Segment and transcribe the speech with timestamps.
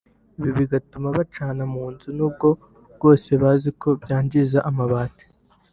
[0.39, 2.47] Ibi bigatuma bacana mu nzu n’ubwo
[2.95, 5.25] bwose bazi ko byangiza amabati